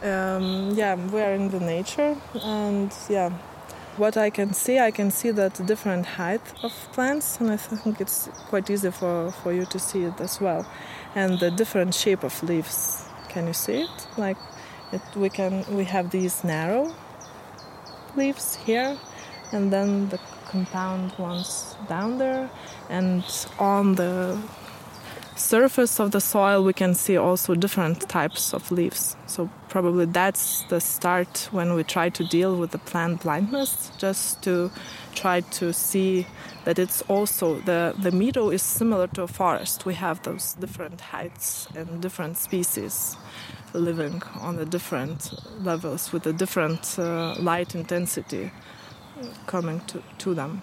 um, 0.03 0.73
yeah, 0.75 0.95
we 0.95 1.21
are 1.21 1.33
in 1.33 1.49
the 1.51 1.61
nature, 1.61 2.17
and 2.43 2.93
yeah, 3.09 3.31
what 3.97 4.17
I 4.17 4.31
can 4.31 4.53
see, 4.55 4.79
I 4.79 4.91
can 4.91 5.11
see 5.11 5.31
that 5.33 5.65
different 5.67 6.07
height 6.07 6.41
of 6.63 6.73
plants, 6.93 7.39
and 7.41 7.51
I 7.51 7.57
think 7.57 8.01
it's 8.01 8.29
quite 8.49 8.71
easy 8.71 8.91
for, 8.91 9.33
for 9.43 9.53
you 9.53 9.67
to 9.67 9.79
see 9.79 10.05
it 10.05 10.21
as 10.21 10.41
well. 10.41 10.67
And 11.15 11.39
the 11.39 11.51
different 11.51 11.95
shape 11.95 12.25
of 12.25 12.43
leaves. 12.43 13.05
Can 13.29 13.47
you 13.47 13.53
see 13.53 13.83
it? 13.83 14.07
Like 14.17 14.37
it, 14.93 15.03
we 15.15 15.29
can 15.29 15.65
we 15.75 15.85
have 15.85 16.11
these 16.11 16.45
narrow 16.45 16.95
leaves 18.17 18.57
here, 18.57 18.99
and 19.53 19.73
then 19.73 20.09
the 20.09 20.19
compound 20.47 21.13
ones 21.19 21.77
down 21.89 22.19
there, 22.19 22.51
and 22.91 23.25
on 23.59 23.95
the 23.95 24.39
surface 25.37 25.99
of 25.99 26.11
the 26.11 26.21
soil 26.21 26.63
we 26.63 26.73
can 26.73 26.95
see 26.95 27.17
also 27.17 27.55
different 27.55 28.09
types 28.09 28.53
of 28.53 28.71
leaves. 28.71 29.17
So 29.27 29.49
probably 29.69 30.07
that's 30.07 30.63
the 30.69 30.81
start 30.81 31.49
when 31.51 31.75
we 31.75 31.85
try 31.85 32.11
to 32.11 32.25
deal 32.25 32.57
with 32.57 32.71
the 32.71 32.79
plant 32.79 33.23
blindness 33.23 33.91
just 33.99 34.43
to 34.43 34.71
try 35.15 35.41
to 35.41 35.73
see 35.73 36.27
that 36.65 36.79
it's 36.79 37.03
also 37.09 37.61
the 37.61 37.95
the 37.99 38.11
meadow 38.11 38.51
is 38.51 38.63
similar 38.63 39.07
to 39.09 39.23
a 39.23 39.29
forest. 39.29 39.87
We 39.87 39.95
have 39.95 40.23
those 40.23 40.55
different 40.55 41.01
heights 41.01 41.69
and 41.75 42.01
different 42.01 42.37
species 42.37 43.17
living 43.75 44.23
on 44.41 44.57
the 44.57 44.67
different 44.67 45.33
levels 45.61 46.13
with 46.13 46.27
a 46.27 46.33
different 46.33 46.99
uh, 46.99 47.35
light 47.39 47.75
intensity 47.75 48.51
coming 49.47 49.81
to, 49.87 50.03
to 50.19 50.35
them 50.35 50.63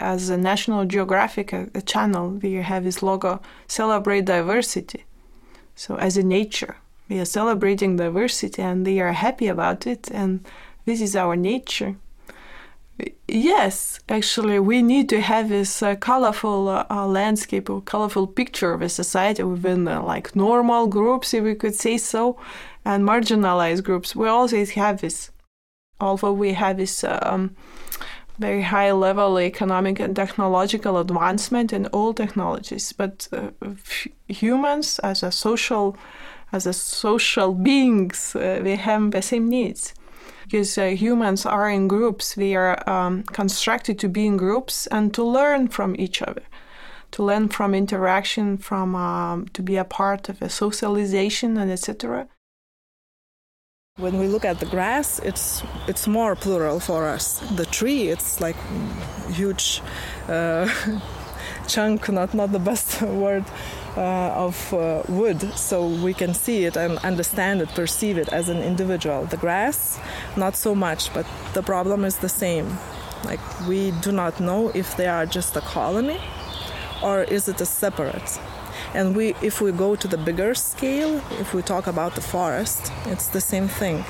as 0.00 0.30
a 0.30 0.36
National 0.36 0.84
Geographic 0.84 1.52
a, 1.52 1.68
a 1.74 1.82
channel, 1.82 2.30
we 2.30 2.54
have 2.54 2.84
this 2.84 3.02
logo 3.02 3.40
celebrate 3.66 4.24
diversity. 4.24 5.04
So 5.76 5.96
as 5.96 6.16
a 6.16 6.22
nature, 6.22 6.76
we 7.08 7.20
are 7.20 7.24
celebrating 7.24 7.96
diversity 7.96 8.62
and 8.62 8.86
they 8.86 9.00
are 9.00 9.12
happy 9.12 9.48
about 9.48 9.86
it, 9.86 10.10
and 10.10 10.44
this 10.84 11.00
is 11.00 11.14
our 11.14 11.36
nature. 11.36 11.96
Yes, 13.26 14.00
actually, 14.08 14.58
we 14.58 14.82
need 14.82 15.08
to 15.08 15.20
have 15.20 15.48
this 15.48 15.82
uh, 15.82 15.94
colorful 15.96 16.68
uh, 16.68 16.84
uh, 16.90 17.06
landscape 17.06 17.70
or 17.70 17.80
colorful 17.80 18.26
picture 18.26 18.72
of 18.72 18.82
a 18.82 18.88
society 18.88 19.42
within 19.42 19.88
uh, 19.88 20.02
like 20.02 20.36
normal 20.36 20.86
groups, 20.86 21.32
if 21.32 21.44
we 21.44 21.54
could 21.54 21.74
say 21.74 21.96
so, 21.96 22.38
and 22.84 23.04
marginalized 23.04 23.84
groups. 23.84 24.14
We 24.14 24.28
always 24.28 24.70
have 24.70 25.00
this. 25.00 25.30
Although 26.00 26.32
we 26.32 26.54
have 26.54 26.76
this 26.76 27.04
um, 27.04 27.56
very 28.40 28.62
high 28.62 28.92
level 28.92 29.38
economic 29.38 30.00
and 30.00 30.16
technological 30.16 30.98
advancement 30.98 31.72
in 31.72 31.86
all 31.88 32.14
technologies 32.14 32.92
but 32.92 33.28
uh, 33.32 33.50
humans 34.28 34.98
as 35.00 35.22
a 35.22 35.30
social 35.30 35.96
as 36.52 36.66
a 36.66 36.72
social 36.72 37.54
beings 37.54 38.34
uh, 38.34 38.60
we 38.62 38.76
have 38.76 39.10
the 39.10 39.22
same 39.22 39.48
needs. 39.48 39.94
Because 40.44 40.76
uh, 40.78 40.86
humans 40.86 41.46
are 41.46 41.70
in 41.70 41.86
groups 41.86 42.36
we 42.36 42.56
are 42.56 42.88
um, 42.88 43.22
constructed 43.24 43.98
to 44.00 44.08
be 44.08 44.26
in 44.26 44.36
groups 44.36 44.86
and 44.88 45.14
to 45.14 45.22
learn 45.22 45.68
from 45.68 45.94
each 45.98 46.22
other. 46.22 46.42
To 47.12 47.24
learn 47.24 47.48
from 47.48 47.74
interaction 47.74 48.56
from 48.58 48.94
um, 48.94 49.48
to 49.52 49.62
be 49.62 49.76
a 49.76 49.84
part 49.84 50.28
of 50.28 50.42
a 50.42 50.48
socialization 50.48 51.56
and 51.56 51.70
etc 51.70 52.28
when 54.00 54.18
we 54.18 54.26
look 54.26 54.44
at 54.44 54.58
the 54.60 54.66
grass, 54.66 55.18
it's 55.20 55.62
it's 55.86 56.06
more 56.06 56.34
plural 56.34 56.80
for 56.80 57.06
us. 57.06 57.40
The 57.56 57.66
tree, 57.66 58.08
it's 58.08 58.40
like 58.40 58.56
huge 59.30 59.82
uh, 60.28 60.68
chunk, 61.68 62.08
not 62.08 62.34
not 62.34 62.52
the 62.52 62.58
best 62.58 63.02
word, 63.24 63.44
uh, 63.96 64.46
of 64.46 64.72
uh, 64.72 65.02
wood, 65.08 65.40
so 65.56 65.86
we 65.86 66.14
can 66.14 66.34
see 66.34 66.64
it 66.64 66.76
and 66.76 66.98
understand 66.98 67.60
it, 67.60 67.68
perceive 67.70 68.18
it 68.18 68.28
as 68.32 68.48
an 68.48 68.58
individual. 68.62 69.26
The 69.26 69.36
grass, 69.36 69.98
not 70.36 70.56
so 70.56 70.74
much, 70.74 71.12
but 71.12 71.26
the 71.54 71.62
problem 71.62 72.04
is 72.04 72.18
the 72.18 72.28
same. 72.28 72.78
Like 73.24 73.40
we 73.68 73.90
do 74.00 74.12
not 74.12 74.40
know 74.40 74.70
if 74.74 74.96
they 74.96 75.06
are 75.06 75.26
just 75.26 75.56
a 75.56 75.60
colony, 75.60 76.18
or 77.02 77.22
is 77.22 77.48
it 77.48 77.60
a 77.60 77.66
separate. 77.66 78.40
And 78.92 79.14
we, 79.14 79.34
if 79.40 79.60
we 79.60 79.70
go 79.70 79.94
to 79.94 80.08
the 80.08 80.18
bigger 80.18 80.54
scale, 80.54 81.22
if 81.38 81.54
we 81.54 81.62
talk 81.62 81.86
about 81.86 82.14
the 82.14 82.20
forest, 82.20 82.92
it's 83.06 83.28
the 83.28 83.40
same 83.40 83.68
thing. 83.68 84.04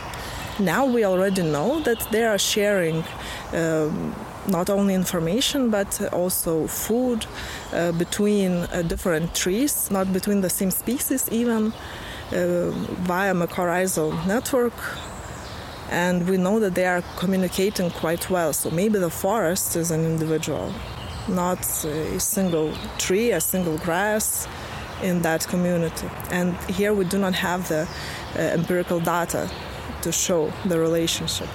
Now 0.59 0.87
we 0.87 1.05
already 1.05 1.43
know 1.43 1.81
that 1.81 2.07
they 2.11 2.25
are 2.25 2.39
sharing 2.39 3.05
um, 3.53 4.15
not 4.47 4.69
only 4.71 4.95
information 4.95 5.71
but 5.71 6.13
also 6.13 6.67
food 6.67 7.27
uh, 7.73 7.93
between 7.93 8.53
uh, 8.53 8.83
different 8.87 9.35
trees, 9.35 9.91
not 9.91 10.13
between 10.13 10.41
the 10.41 10.51
same 10.51 10.71
species 10.71 11.29
even, 11.31 11.73
uh, 12.33 12.71
via 13.05 13.35
mycorrhizal 13.35 14.27
network. 14.27 14.75
And 15.91 16.29
we 16.29 16.37
know 16.37 16.61
that 16.61 16.75
they 16.75 16.87
are 16.87 17.03
communicating 17.17 17.91
quite 17.91 18.31
well. 18.31 18.53
So 18.53 18.71
maybe 18.71 18.99
the 18.99 19.11
forest 19.11 19.77
is 19.77 19.91
an 19.91 20.05
individual, 20.05 20.73
not 21.29 21.61
a 21.85 22.21
single 22.21 22.73
tree, 22.99 23.33
a 23.33 23.41
single 23.41 23.77
grass 23.79 24.47
in 25.03 25.23
that 25.23 25.47
community. 25.49 26.09
And 26.31 26.55
here 26.71 26.93
we 26.95 27.05
do 27.05 27.19
not 27.19 27.35
have 27.35 27.69
the 27.69 27.89
uh, 28.37 28.39
empirical 28.39 29.01
data 29.01 29.51
to 30.03 30.13
show 30.13 30.53
the 30.65 30.79
relationship. 30.79 31.49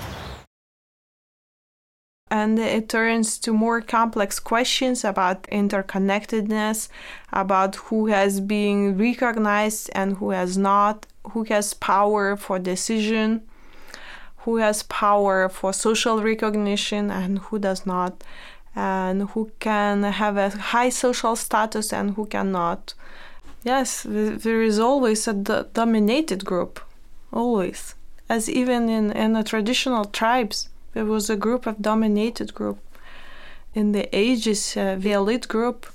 And 2.31 2.57
it 2.57 2.89
turns 2.89 3.37
to 3.39 3.53
more 3.53 3.81
complex 3.81 4.39
questions 4.39 5.03
about 5.05 5.43
interconnectedness, 5.43 6.89
about 7.31 7.75
who 7.75 8.07
has 8.07 8.41
been 8.41 8.97
recognized 8.97 9.91
and 9.93 10.17
who 10.17 10.31
has 10.31 10.57
not, 10.57 11.05
who 11.31 11.43
has 11.43 11.75
power 11.75 12.35
for 12.35 12.57
decision, 12.57 13.43
who 14.37 14.57
has 14.57 14.83
power 14.83 15.49
for 15.49 15.71
social 15.71 16.21
recognition 16.21 17.11
and 17.11 17.39
who 17.39 17.59
does 17.59 17.85
not, 17.85 18.23
and 18.75 19.29
who 19.29 19.51
can 19.59 20.03
have 20.03 20.35
a 20.37 20.49
high 20.49 20.89
social 20.89 21.35
status 21.35 21.93
and 21.93 22.15
who 22.15 22.25
cannot. 22.25 22.95
Yes, 23.65 24.05
there 24.07 24.61
is 24.61 24.77
always 24.77 25.27
a 25.27 25.33
dominated 25.33 26.45
group, 26.45 26.79
always. 27.33 27.95
As 28.29 28.47
even 28.47 28.89
in, 28.89 29.11
in 29.11 29.33
the 29.33 29.43
traditional 29.43 30.05
tribes, 30.05 30.69
there 30.93 31.05
was 31.05 31.31
a 31.31 31.35
group 31.35 31.65
of 31.65 31.81
dominated 31.81 32.53
group. 32.53 32.77
In 33.73 33.91
the 33.91 34.07
ages, 34.15 34.77
uh, 34.77 34.97
the 34.99 35.13
elite 35.13 35.47
group 35.47 35.87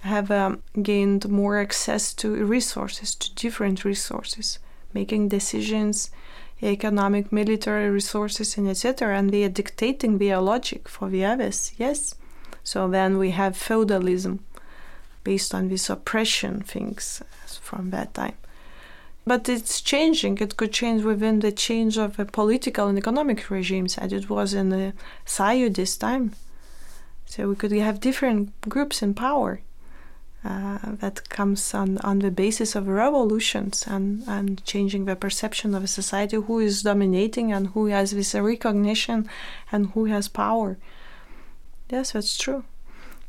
have 0.00 0.30
um, 0.30 0.62
gained 0.82 1.28
more 1.28 1.58
access 1.58 2.14
to 2.14 2.46
resources, 2.46 3.14
to 3.14 3.34
different 3.34 3.84
resources, 3.84 4.58
making 4.94 5.28
decisions, 5.28 6.10
economic, 6.62 7.30
military 7.30 7.90
resources, 7.90 8.56
and 8.56 8.66
etc. 8.66 9.18
And 9.18 9.28
they 9.28 9.44
are 9.44 9.50
dictating 9.50 10.16
their 10.16 10.40
logic 10.40 10.88
for 10.88 11.10
the 11.10 11.26
others. 11.26 11.72
Yes. 11.76 12.14
So 12.64 12.88
then 12.88 13.18
we 13.18 13.32
have 13.32 13.54
feudalism 13.54 14.40
based 15.24 15.54
on 15.54 15.68
this 15.68 15.90
oppression 15.90 16.60
things 16.60 17.22
from 17.60 17.90
that 17.90 18.14
time. 18.14 18.34
But 19.26 19.48
it's 19.48 19.80
changing. 19.80 20.38
It 20.38 20.56
could 20.56 20.72
change 20.72 21.02
within 21.02 21.40
the 21.40 21.52
change 21.52 21.98
of 21.98 22.18
a 22.18 22.24
political 22.24 22.88
and 22.88 22.98
economic 22.98 23.50
regimes 23.50 23.98
as 23.98 24.12
it 24.12 24.30
was 24.30 24.54
in 24.54 24.70
the 24.70 24.94
Sayu 25.26 25.72
this 25.74 25.96
time. 25.96 26.32
So 27.26 27.48
we 27.48 27.54
could 27.54 27.72
have 27.72 28.00
different 28.00 28.60
groups 28.62 29.02
in 29.02 29.14
power. 29.14 29.60
Uh, 30.42 30.78
that 31.00 31.28
comes 31.28 31.74
on, 31.74 31.98
on 31.98 32.20
the 32.20 32.30
basis 32.30 32.74
of 32.74 32.88
revolutions 32.88 33.84
and, 33.86 34.24
and 34.26 34.64
changing 34.64 35.04
the 35.04 35.14
perception 35.14 35.74
of 35.74 35.84
a 35.84 35.86
society 35.86 36.36
who 36.38 36.58
is 36.58 36.82
dominating 36.82 37.52
and 37.52 37.68
who 37.68 37.86
has 37.86 38.12
this 38.12 38.34
recognition 38.34 39.28
and 39.70 39.90
who 39.90 40.06
has 40.06 40.28
power. 40.28 40.78
Yes, 41.90 42.12
that's 42.12 42.38
true. 42.38 42.64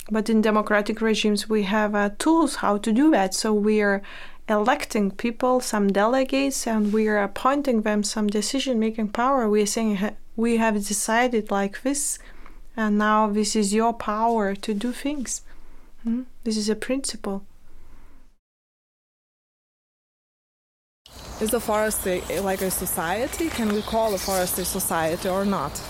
But 0.10 0.30
in 0.30 0.42
democratic 0.42 1.02
regimes, 1.02 1.48
we 1.48 1.64
have 1.64 1.94
uh, 1.96 2.10
tools 2.18 2.56
how 2.56 2.78
to 2.78 2.92
do 2.92 3.12
that. 3.12 3.34
So 3.34 3.54
we 3.54 3.82
are 3.82 4.02
electing 4.50 5.12
people, 5.12 5.60
some 5.60 5.92
delegates, 5.92 6.68
and 6.68 6.92
we 6.92 7.08
are 7.08 7.22
appointing 7.22 7.84
them 7.84 8.04
some 8.04 8.28
decision 8.28 8.80
making 8.80 9.10
power. 9.10 9.50
We 9.50 9.62
are 9.62 9.68
saying, 9.68 10.00
we 10.36 10.58
have 10.58 10.76
decided 10.86 11.52
like 11.52 11.84
this, 11.84 12.20
and 12.76 12.98
now 12.98 13.28
this 13.28 13.56
is 13.56 13.74
your 13.74 13.94
power 13.94 14.56
to 14.56 14.74
do 14.74 14.92
things. 14.92 15.44
Hmm? 16.04 16.24
This 16.44 16.58
is 16.58 16.68
a 16.68 16.76
principle. 16.76 17.46
Is 21.40 21.52
the 21.52 21.60
forest 21.60 22.06
a, 22.06 22.22
like 22.42 22.62
a 22.62 22.70
society? 22.70 23.50
Can 23.50 23.74
we 23.74 23.82
call 23.82 24.12
the 24.12 24.20
forest 24.20 24.60
a 24.60 24.66
society 24.66 25.28
or 25.28 25.46
not? 25.46 25.82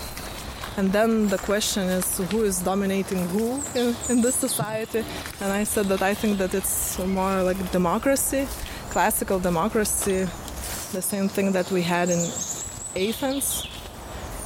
And 0.76 0.90
then 0.92 1.28
the 1.28 1.38
question 1.38 1.82
is 1.88 2.18
who 2.30 2.42
is 2.44 2.60
dominating 2.60 3.28
who 3.28 3.60
in, 3.74 3.94
in 4.08 4.22
this 4.22 4.34
society? 4.34 5.04
And 5.40 5.52
I 5.52 5.64
said 5.64 5.86
that 5.86 6.02
I 6.02 6.14
think 6.14 6.38
that 6.38 6.54
it's 6.54 6.98
more 6.98 7.42
like 7.42 7.58
democracy, 7.72 8.48
classical 8.90 9.38
democracy, 9.38 10.26
the 10.92 11.02
same 11.02 11.28
thing 11.28 11.52
that 11.52 11.70
we 11.70 11.82
had 11.82 12.08
in 12.08 12.20
Athens, 12.96 13.68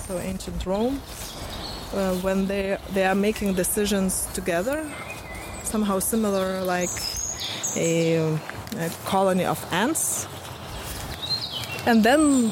so 0.07 0.19
ancient 0.19 0.67
Rome, 0.67 1.01
uh, 1.95 2.15
when 2.17 2.47
they 2.47 2.77
they 2.93 3.05
are 3.05 3.15
making 3.15 3.55
decisions 3.55 4.29
together, 4.35 4.89
somehow 5.63 5.99
similar 6.01 6.63
like 6.63 6.91
a, 7.77 8.17
a 8.79 8.91
colony 9.05 9.45
of 9.45 9.65
ants. 9.73 10.27
And 11.87 12.03
then 12.03 12.51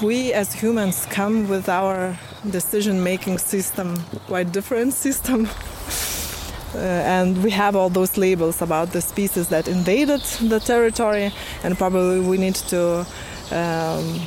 we 0.00 0.32
as 0.32 0.52
humans 0.52 1.06
come 1.10 1.48
with 1.48 1.68
our 1.68 2.16
decision 2.48 3.02
making 3.02 3.38
system, 3.38 3.96
quite 4.26 4.52
different 4.52 4.94
system. 4.94 5.48
Uh, 6.74 6.78
and 6.78 7.44
we 7.44 7.50
have 7.50 7.76
all 7.76 7.90
those 7.90 8.16
labels 8.16 8.62
about 8.62 8.92
the 8.92 9.00
species 9.02 9.48
that 9.48 9.68
invaded 9.68 10.22
the 10.48 10.58
territory, 10.58 11.30
and 11.62 11.76
probably 11.76 12.18
we 12.18 12.38
need 12.38 12.54
to 12.54 13.06
um, 13.50 14.20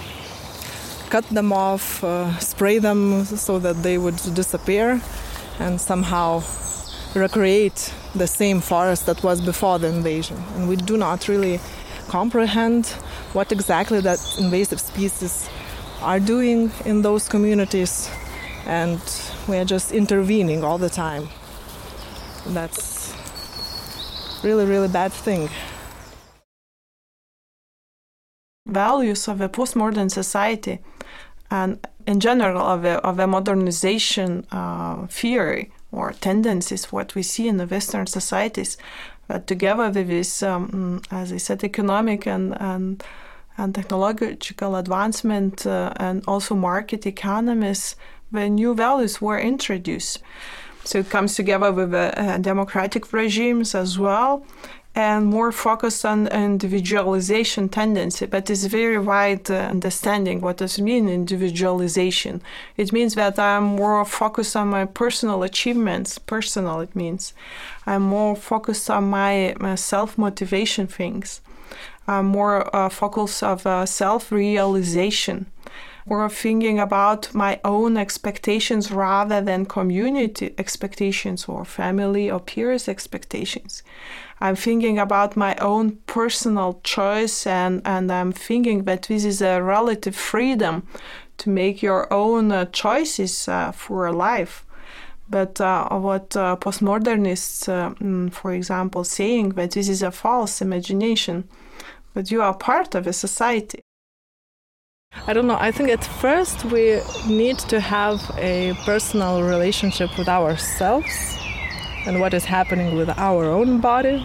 cut 1.10 1.26
them 1.30 1.52
off, 1.52 2.04
uh, 2.04 2.32
spray 2.38 2.78
them 2.78 3.26
so 3.26 3.58
that 3.58 3.82
they 3.82 3.98
would 3.98 4.18
disappear, 4.36 5.02
and 5.60 5.82
somehow 5.82 6.44
recreate 7.16 7.92
the 8.14 8.28
same 8.28 8.62
forest 8.62 9.08
that 9.08 9.24
was 9.24 9.42
before 9.42 9.80
the 9.80 9.88
invasion. 9.88 10.38
And 10.56 10.70
we 10.70 10.76
do 10.76 10.98
not 10.98 11.28
really 11.28 11.60
comprehend 12.10 12.94
what 13.36 13.52
exactly 13.52 14.00
that 14.00 14.20
invasive 14.40 14.80
species 14.80 15.50
are 16.02 16.22
doing 16.22 16.72
in 16.86 17.02
those 17.02 17.28
communities, 17.28 18.10
and 18.66 19.02
we 19.48 19.58
are 19.58 19.66
just 19.66 19.92
intervening 19.92 20.64
all 20.64 20.78
the 20.78 20.90
time. 20.90 21.28
That's 22.48 23.14
really, 24.42 24.66
really 24.66 24.88
bad 24.88 25.12
thing. 25.12 25.50
Values 28.68 29.28
of 29.28 29.42
a 29.42 29.50
postmodern 29.50 30.10
society 30.10 30.80
and 31.52 31.86
in 32.08 32.20
general 32.20 32.62
of 32.62 32.86
a, 32.86 32.98
of 33.06 33.20
a 33.20 33.28
modernization 33.28 34.46
uh, 34.52 35.08
theory 35.08 35.72
or 35.92 36.14
tendencies, 36.14 36.92
what 36.92 37.16
we 37.16 37.24
see 37.24 37.48
in 37.48 37.58
the 37.58 37.66
Western 37.68 38.08
societies, 38.08 38.78
but 39.28 39.48
together 39.48 39.90
with 39.90 40.08
this, 40.08 40.44
um, 40.44 41.02
as 41.12 41.34
I 41.34 41.38
said, 41.38 41.64
economic 41.64 42.28
and, 42.28 42.56
and, 42.62 43.04
and 43.58 43.74
technological 43.74 44.76
advancement 44.76 45.66
uh, 45.66 45.94
and 45.98 46.24
also 46.28 46.56
market 46.56 47.06
economies, 47.06 47.96
the 48.32 48.50
new 48.50 48.74
values 48.74 49.22
were 49.22 49.40
introduced. 49.40 50.22
So 50.84 51.00
it 51.00 51.10
comes 51.10 51.36
together 51.36 51.72
with 51.72 51.94
uh, 51.94 52.38
democratic 52.38 53.12
regimes 53.12 53.74
as 53.74 53.98
well 53.98 54.46
and 54.96 55.28
more 55.28 55.52
focused 55.52 56.06
on 56.06 56.28
individualization 56.28 57.68
tendency, 57.68 58.26
but 58.26 58.50
it's 58.50 58.64
very 58.66 58.98
wide 58.98 59.52
uh, 59.52 59.56
understanding 59.56 60.40
what 60.40 60.58
does 60.58 60.80
it 60.80 60.82
mean 60.82 61.10
individualization. 61.10 62.42
It 62.78 62.94
means 62.94 63.16
that 63.16 63.38
I'm 63.38 63.64
more 63.64 64.06
focused 64.06 64.56
on 64.56 64.70
my 64.70 64.86
personal 64.86 65.44
achievements, 65.44 66.18
personal 66.18 66.80
it 66.80 66.96
means. 66.96 67.34
I'm 67.86 68.04
more 68.04 68.38
focused 68.38 68.90
on 68.90 69.10
my, 69.10 69.54
my 69.60 69.76
self-motivation 69.76 70.88
things. 70.88 71.42
I'm 72.08 72.28
more 72.28 72.74
uh, 72.74 72.88
focused 72.88 73.44
of 73.44 73.68
uh, 73.68 73.86
self-realization 73.86 75.48
or 76.08 76.30
thinking 76.30 76.80
about 76.80 77.34
my 77.34 77.60
own 77.64 77.98
expectations 77.98 78.92
rather 78.92 79.42
than 79.42 79.66
community 79.66 80.54
expectations 80.58 81.46
or 81.46 81.66
family 81.66 82.30
or 82.30 82.40
peers 82.40 82.88
expectations. 82.88 83.82
I'm 84.40 84.56
thinking 84.56 85.00
about 85.00 85.36
my 85.36 85.56
own 85.56 85.98
personal 86.06 86.80
choice 86.84 87.48
and, 87.48 87.82
and 87.86 88.12
I'm 88.12 88.32
thinking 88.32 88.84
that 88.84 89.04
this 89.04 89.26
is 89.26 89.42
a 89.42 89.64
relative 89.64 90.16
freedom 90.16 90.88
to 91.38 91.50
make 91.50 91.82
your 91.82 92.12
own 92.14 92.52
uh, 92.52 92.66
choices 92.66 93.48
uh, 93.48 93.72
for 93.72 94.12
life. 94.12 94.66
But 95.28 95.60
uh, 95.60 95.90
what 95.90 96.36
uh, 96.38 96.56
postmodernists, 96.58 97.68
uh, 97.68 97.96
mm, 97.96 98.32
for 98.32 98.54
example, 98.54 99.04
saying 99.04 99.50
that 99.50 99.72
this 99.72 99.90
is 99.90 100.04
a 100.04 100.12
false 100.12 100.62
imagination, 100.62 101.50
but 102.14 102.30
you 102.30 102.44
are 102.44 102.54
part 102.54 102.94
of 102.94 103.08
a 103.08 103.14
society. 103.14 103.82
I 105.28 105.34
don't 105.34 105.48
know. 105.48 105.58
I 105.60 105.72
think 105.72 105.90
at 105.90 106.04
first 106.04 106.66
we 106.66 107.02
need 107.28 107.58
to 107.60 107.80
have 107.80 108.20
a 108.38 108.74
personal 108.86 109.42
relationship 109.42 110.16
with 110.18 110.30
ourselves 110.30 111.38
and 112.06 112.20
what 112.20 112.34
is 112.34 112.46
happening 112.46 112.96
with 112.96 113.10
our 113.18 113.46
own 113.46 113.82
body. 113.82 114.24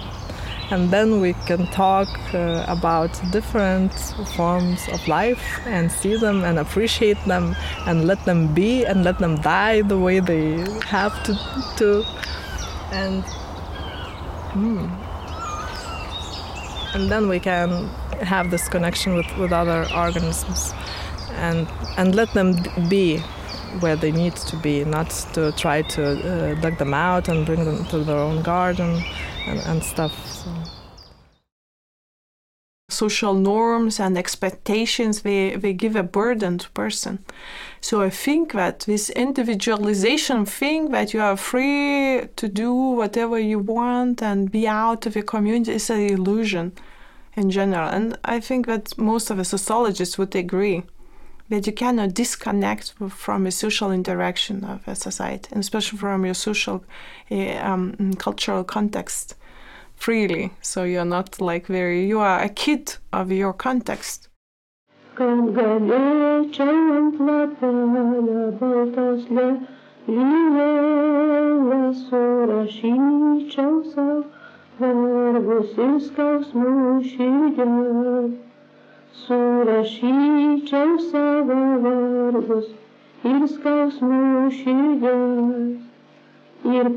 And 0.70 0.90
then 0.90 1.20
we 1.20 1.32
can 1.46 1.66
talk 1.68 2.08
uh, 2.34 2.64
about 2.68 3.10
different 3.32 3.92
forms 4.36 4.88
of 4.88 5.08
life 5.08 5.60
and 5.66 5.90
see 5.90 6.16
them 6.16 6.44
and 6.44 6.58
appreciate 6.58 7.18
them 7.24 7.56
and 7.86 8.06
let 8.06 8.24
them 8.26 8.54
be 8.54 8.84
and 8.84 9.02
let 9.02 9.18
them 9.18 9.36
die 9.40 9.80
the 9.82 9.98
way 9.98 10.20
they 10.20 10.58
have 10.86 11.22
to. 11.24 11.34
to. 11.78 12.04
And 12.92 13.24
hmm. 14.52 14.86
and 16.94 17.10
then 17.10 17.26
we 17.28 17.40
can 17.40 17.88
have 18.20 18.50
this 18.50 18.68
connection 18.68 19.14
with, 19.14 19.26
with 19.38 19.52
other 19.52 19.86
organisms 19.94 20.72
and 21.32 21.66
and 21.96 22.14
let 22.14 22.32
them 22.34 22.56
be 22.88 23.22
where 23.78 23.96
they 23.96 24.10
need 24.10 24.34
to 24.34 24.56
be, 24.56 24.84
not 24.84 25.10
to 25.32 25.52
try 25.52 25.82
to 25.82 26.02
uh, 26.02 26.54
dig 26.60 26.76
them 26.78 26.92
out 26.92 27.28
and 27.28 27.46
bring 27.46 27.64
them 27.64 27.84
to 27.86 27.98
their 28.00 28.18
own 28.18 28.42
garden 28.42 29.02
and, 29.46 29.60
and 29.60 29.82
stuff. 29.82 30.12
So. 30.26 30.50
Social 32.88 33.34
norms 33.34 34.00
and 34.00 34.18
expectations 34.18 35.22
they, 35.22 35.54
they 35.54 35.72
give 35.72 35.94
a 35.94 36.02
burden 36.02 36.58
to 36.58 36.68
person. 36.70 37.24
So 37.80 38.02
I 38.02 38.10
think 38.10 38.52
that 38.52 38.80
this 38.80 39.08
individualization 39.10 40.44
thing 40.44 40.90
that 40.90 41.14
you 41.14 41.20
are 41.20 41.36
free 41.36 42.22
to 42.34 42.48
do 42.48 42.74
whatever 42.74 43.38
you 43.38 43.60
want 43.60 44.20
and 44.20 44.50
be 44.50 44.66
out 44.66 45.06
of 45.06 45.14
your 45.14 45.24
community 45.24 45.72
is 45.72 45.88
an 45.88 46.00
illusion 46.00 46.72
in 47.40 47.50
general. 47.50 47.88
And 47.88 48.18
I 48.24 48.38
think 48.38 48.66
that 48.66 48.96
most 48.98 49.30
of 49.30 49.38
the 49.38 49.44
sociologists 49.44 50.18
would 50.18 50.34
agree 50.36 50.82
that 51.48 51.66
you 51.66 51.72
cannot 51.72 52.14
disconnect 52.14 52.94
from 53.08 53.46
a 53.46 53.50
social 53.50 53.90
interaction 53.90 54.64
of 54.64 54.86
a 54.86 54.94
society, 54.94 55.48
and 55.50 55.60
especially 55.60 55.98
from 55.98 56.24
your 56.24 56.34
social, 56.34 56.84
uh, 57.30 57.56
um, 57.70 58.14
cultural 58.18 58.62
context 58.62 59.34
freely. 59.96 60.52
So 60.62 60.84
you're 60.84 61.04
not 61.04 61.40
like 61.40 61.66
very, 61.66 62.06
you 62.06 62.20
are 62.20 62.40
a 62.40 62.48
kid 62.48 62.94
of 63.12 63.32
your 63.32 63.52
context. 63.52 64.28
Surašyčiau 79.26 80.92
savo 81.10 81.58
vargus 81.84 82.68
ir. 86.64 86.88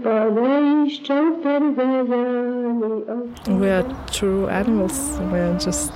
We 3.59 3.69
are 3.69 3.85
true 4.11 4.47
animals. 4.47 5.19
We 5.31 5.39
are 5.39 5.57
just 5.59 5.91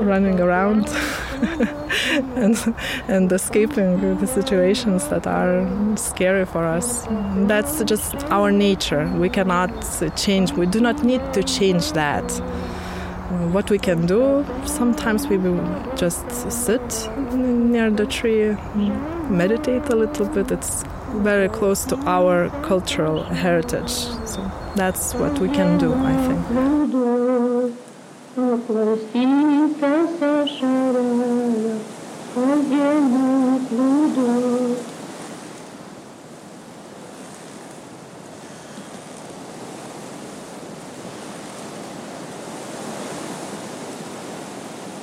running 0.00 0.40
around 0.40 0.88
and, 2.36 2.74
and 3.08 3.32
escaping 3.32 4.18
the 4.18 4.26
situations 4.26 5.08
that 5.08 5.26
are 5.26 5.66
scary 5.96 6.44
for 6.44 6.64
us. 6.64 7.06
That's 7.48 7.82
just 7.84 8.14
our 8.30 8.50
nature. 8.50 9.06
We 9.16 9.28
cannot 9.28 9.70
change. 10.16 10.52
We 10.52 10.66
do 10.66 10.80
not 10.80 11.02
need 11.02 11.20
to 11.34 11.42
change 11.42 11.92
that 11.92 12.24
uh, 12.32 13.48
what 13.48 13.70
we 13.70 13.78
can 13.78 14.06
do. 14.06 14.44
Sometimes 14.66 15.26
we 15.26 15.38
will 15.38 15.64
just 15.96 16.30
sit 16.50 17.08
near 17.32 17.90
the 17.90 18.06
tree, 18.06 18.56
meditate 19.28 19.88
a 19.88 19.96
little 19.96 20.26
bit. 20.26 20.50
It's 20.50 20.84
very 21.22 21.48
close 21.48 21.84
to 21.86 21.96
our 22.06 22.50
cultural 22.62 23.22
heritage. 23.24 23.90
So 24.26 24.50
that's 24.76 25.14
what 25.14 25.38
we 25.38 25.48
can 25.48 25.78
do, 25.78 25.92
I 25.92 26.14
think. 26.26 27.82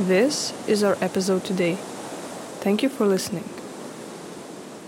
This 0.09 0.53
is 0.67 0.83
our 0.83 0.97
episode 1.01 1.43
today. 1.45 1.75
Thank 2.61 2.81
you 2.81 2.89
for 2.89 3.05
listening. 3.05 3.47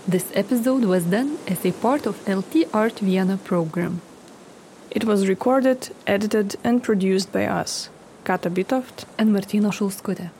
This 0.04 0.32
episode 0.34 0.84
was 0.84 1.04
done 1.04 1.38
as 1.46 1.64
a 1.64 1.70
part 1.70 2.06
of 2.06 2.26
LT 2.26 2.64
Art 2.74 2.98
Vienna 2.98 3.36
program. 3.36 4.00
It 4.90 5.04
was 5.04 5.28
recorded, 5.28 5.90
edited, 6.08 6.56
and 6.64 6.82
produced 6.82 7.30
by 7.30 7.44
us, 7.46 7.88
Kata 8.24 8.50
Bitoft 8.50 9.04
and 9.16 9.32
Martina 9.32 9.68
Šulskutė. 9.68 10.30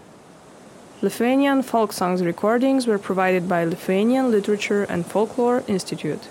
Lithuanian 1.00 1.62
folk 1.62 1.92
songs 1.92 2.24
recordings 2.24 2.88
were 2.88 2.98
provided 2.98 3.48
by 3.48 3.64
Lithuanian 3.64 4.32
Literature 4.32 4.82
and 4.82 5.06
Folklore 5.06 5.62
Institute. 5.68 6.26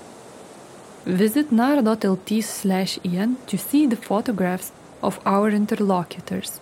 Visit 1.05 1.53
nara.lt 1.53 2.43
slash 2.43 2.99
en 3.05 3.37
to 3.47 3.57
see 3.57 3.85
the 3.85 4.01
photographs 4.09 4.73
of 5.01 5.21
our 5.25 5.49
interlocutors. 5.51 6.59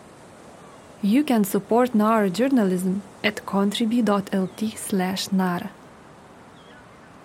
You 1.02 1.24
can 1.24 1.46
support 1.46 1.96
Nara 1.96 2.30
journalism 2.30 3.04
at 3.24 3.46
contribute.lt/slash 3.46 5.32
NARA. 5.32 5.72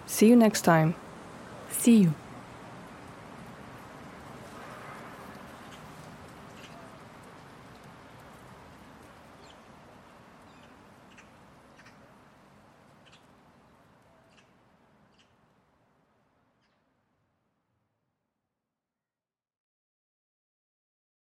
See 0.06 0.28
you 0.28 0.36
next 0.36 0.62
time. 0.62 0.94
See 1.70 1.96
you. 1.96 2.14